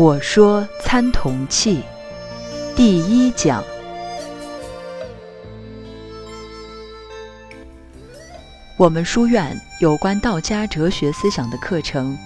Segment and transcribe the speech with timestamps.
[0.00, 1.82] 我说参同契
[2.74, 3.62] 第一讲。
[8.78, 12.16] 我们书院有关道家哲学思想的课程，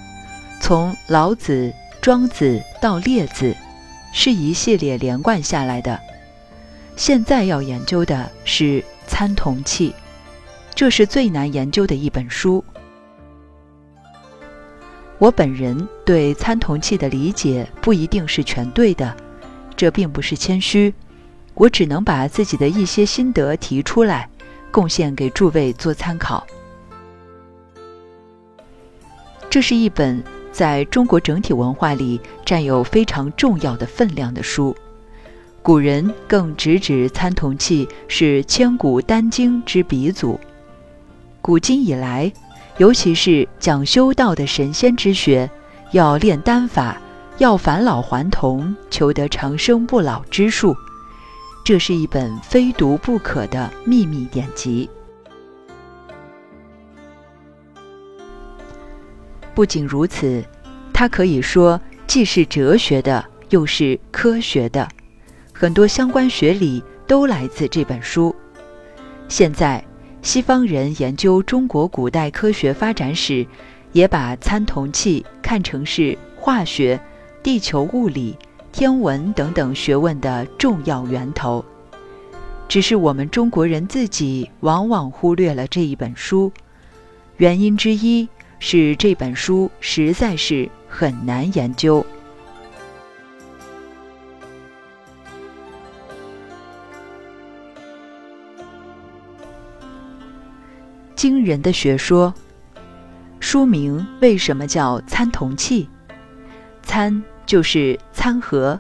[0.61, 3.53] 从老子、庄子到列子，
[4.13, 5.99] 是一系列连贯下来的。
[6.95, 9.93] 现在要研究的是参同契，
[10.77, 12.65] 这是最难研究的一本书。
[15.19, 19.17] 我本人对参同契的理解不一定是全对的，
[19.77, 20.93] 这并不是谦虚，
[21.55, 24.29] 我只能把自己的一些心得提出来，
[24.71, 26.45] 贡献给诸位做参考。
[29.49, 34.77] 这是一本在中国整体文化里占有非常重要的分量的书，
[35.63, 40.39] 古人更直指参同契是千古丹经之鼻祖，
[41.41, 42.31] 古今以来。
[42.77, 45.49] 尤其是讲修道的神仙之学，
[45.93, 47.01] 要炼丹法，
[47.39, 50.77] 要返老还童，求得长生不老之术。
[51.65, 54.91] 这是一本非读不可的秘密典籍。
[59.55, 60.45] 不仅如此，
[60.93, 64.89] 它可以说既是哲学的，又是科学的，
[65.53, 68.35] 很多相关学理都来自这本书。
[69.29, 69.83] 现在。
[70.25, 73.47] 西方人研究中国古代科学发展史，
[73.93, 76.99] 也把参同契看成是化学、
[77.43, 78.35] 地球物理、
[78.73, 81.63] 天文等等学问的重要源头。
[82.67, 86.51] 只是我们中国人自己往往忽略了这一本书，
[87.37, 88.27] 原因之一
[88.59, 92.05] 是这本书实在是很难研究。
[101.25, 102.35] 惊人的学说。
[103.41, 105.89] 书名为什么叫参同契？
[106.83, 108.79] 参就是参合，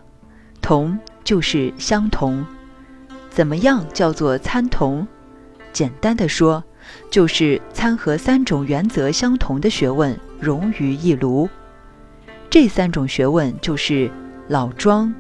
[0.60, 2.44] 同就是相同。
[3.30, 5.06] 怎么样叫做参同？
[5.72, 6.62] 简单的说，
[7.10, 11.48] 就是参合三种原则相同的学问融于一炉。
[12.50, 14.10] 这三种学问就是
[14.48, 15.14] 老庄、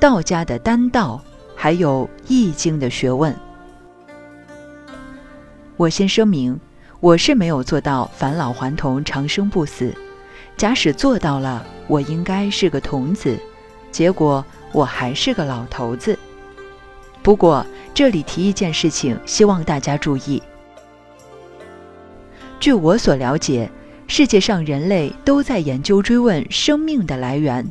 [0.00, 1.22] 道家的丹道，
[1.54, 3.32] 还有易经的学问。
[5.76, 6.60] 我先声明，
[7.04, 9.94] 我是没有做到返老还童、长生不死。
[10.56, 13.38] 假使做到了，我应该是个童子，
[13.92, 14.42] 结果
[14.72, 16.18] 我还是个老头子。
[17.22, 20.42] 不过这里提一件事情，希望大家注意。
[22.58, 23.70] 据我所了解，
[24.06, 27.66] 世界上人类都在研究追问生命的来源，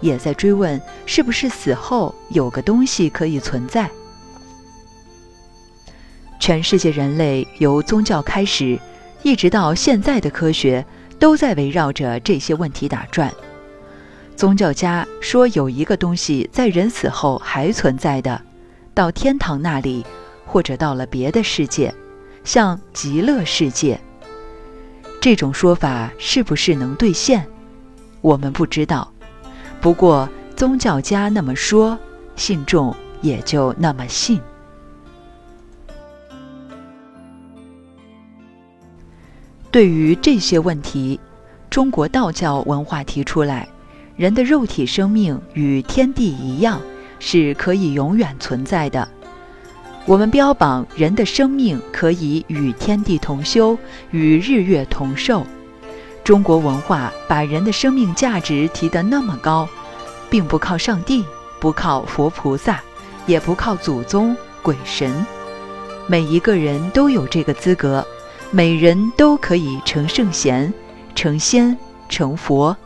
[0.00, 3.88] 也在追问是不是死后有个东西可以存在。
[6.42, 8.76] 全世界人类由宗教开始，
[9.22, 10.84] 一直到现在的科学，
[11.16, 13.32] 都在围绕着这些问题打转。
[14.34, 18.42] 宗教家说有一个东西在人死后还存在的，
[18.92, 20.04] 到天堂那里，
[20.44, 21.94] 或者到了别的世界，
[22.42, 24.00] 像极乐世界。
[25.20, 27.46] 这种说法是不是能兑现，
[28.20, 29.08] 我们不知道。
[29.80, 31.96] 不过宗教家那么说，
[32.34, 34.40] 信众也就那么信。
[39.72, 41.18] 对于这些问题，
[41.70, 43.66] 中国道教文化提出来，
[44.16, 46.78] 人的肉体生命与天地一样，
[47.18, 49.08] 是可以永远存在的。
[50.04, 53.78] 我们标榜人的生命可以与天地同修，
[54.10, 55.46] 与日月同寿。
[56.22, 59.66] 中国文化把人的生命价值提得那么高，
[60.28, 61.24] 并不靠上帝，
[61.58, 62.82] 不靠佛菩萨，
[63.26, 65.24] 也不靠祖宗鬼神，
[66.06, 68.06] 每一个人都有这个资格。
[68.54, 70.70] 每人都可以成圣贤、
[71.14, 71.74] 成仙、
[72.10, 72.76] 成佛，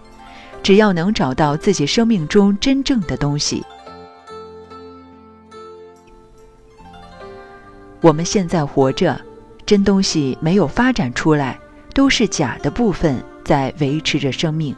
[0.62, 3.64] 只要能找到自己生命中真正的东西。
[8.00, 9.20] 我们现在活着，
[9.66, 11.58] 真东西没有发展出来，
[11.92, 14.72] 都是假的部分在维持着生命。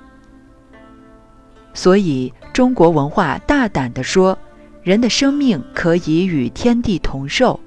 [1.74, 4.38] 所以，中国文化大胆地说，
[4.82, 7.60] 人的生命可以与天地同寿，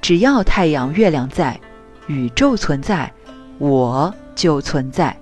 [0.00, 1.60] 只要太阳、月亮在。
[2.08, 3.12] 宇宙存在，
[3.58, 5.14] 我就存在，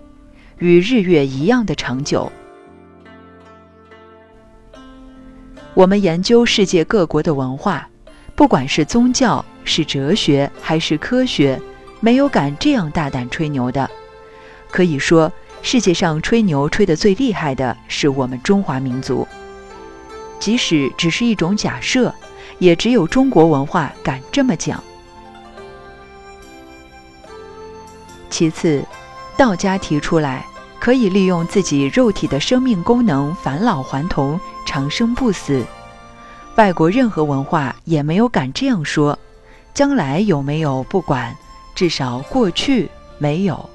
[0.59, 2.31] 与日月一样的长久。
[5.75, 7.89] 我们研究世界各国的文化，
[8.37, 11.61] 不管是宗教、是哲学还是科学，
[11.99, 13.91] 没有敢这样大胆吹牛的。
[14.71, 15.31] 可以说，
[15.63, 19.27] 世界上吹牛吹得最厉害的是我们中华民族。
[20.39, 22.15] 即使只是一种假设，
[22.61, 24.81] 也只有中国文化敢这么讲。
[28.37, 28.85] 其次，
[29.35, 30.45] 道家提出来，
[30.79, 35.65] 可以利用自己肉体的生命功能返老还童、长生不死。
[36.57, 39.19] 外国任何文化也没有敢这样说。
[39.73, 41.35] 将来有没有不管，
[41.75, 43.71] 至少过去没有。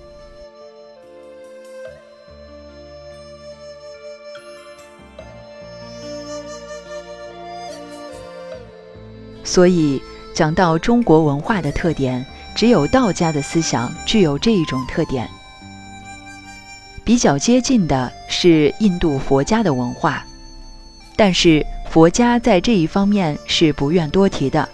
[9.43, 9.99] 所以，
[10.35, 12.23] 讲到中国文化的特点，
[12.55, 15.29] 只有道家的思想具有这一种特点。
[17.03, 20.23] 比较接近的是印度佛家的文化，
[21.15, 24.67] 但是佛家在这一方面是不愿多提的。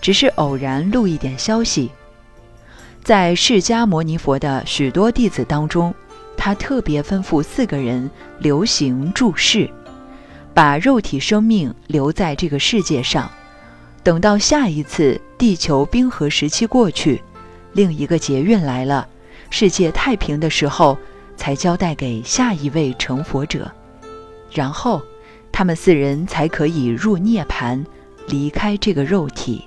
[0.00, 1.90] 只是偶然录一点消息，
[3.02, 5.92] 在释迦牟尼佛的许多弟子当中，
[6.36, 9.68] 他特别吩咐四个人留行住世，
[10.54, 13.28] 把肉体生命留在这个世界上，
[14.02, 17.22] 等到下一次地球冰河时期过去，
[17.72, 19.06] 另一个劫运来了，
[19.50, 20.96] 世界太平的时候，
[21.36, 23.70] 才交代给下一位成佛者，
[24.50, 25.02] 然后
[25.52, 27.84] 他们四人才可以入涅盘，
[28.28, 29.64] 离开这个肉体。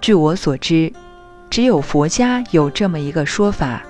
[0.00, 0.92] 据我所知，
[1.50, 3.82] 只有佛家有这么一个说法，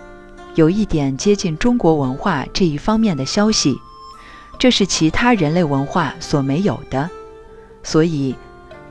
[0.55, 3.77] 有一点接近中国文化这一方面的消息，
[4.59, 7.09] 这是其他人类文化所没有的。
[7.83, 8.35] 所以，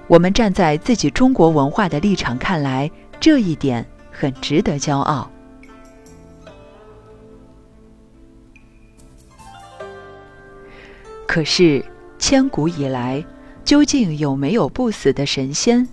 [0.07, 2.89] 我们站在自己中国文化的立场看来，
[3.19, 5.29] 这一点很值得骄傲。
[11.27, 11.83] 可是，
[12.17, 13.25] 千古以来，
[13.65, 15.85] 究竟有没有不死的神仙？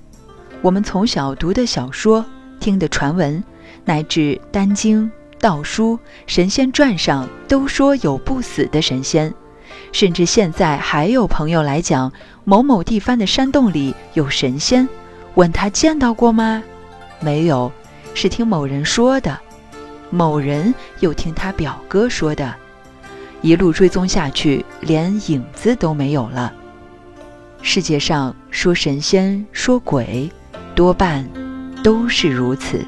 [0.60, 2.25] 我们从小读的小说、
[2.60, 3.42] 听的传闻，
[3.84, 5.10] 乃至丹经、
[5.40, 5.98] 道书、
[6.28, 9.34] 神仙传上，都说有不死的神仙。
[9.92, 12.12] 甚至现在还有朋友来讲，
[12.44, 14.88] 某某地方的山洞里有神仙。
[15.34, 16.62] 问他见到过吗？
[17.20, 17.72] 没有，
[18.14, 19.38] 是听某人说的。
[20.10, 22.54] 某人又听他表哥说的。
[23.40, 26.52] 一路追踪下去，连影子都没有了。
[27.62, 30.30] 世界上说神仙，说鬼。
[30.75, 31.28] 多半
[31.82, 32.84] 都是如此。